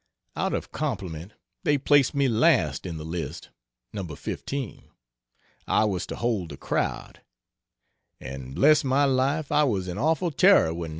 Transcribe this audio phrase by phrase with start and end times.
[0.35, 3.49] Out of compliment they placed me last in the list
[3.93, 4.03] No.
[4.03, 4.85] 15
[5.67, 7.21] I was to "hold the crowd"
[8.19, 10.89] and bless my life I was in awful terror when No.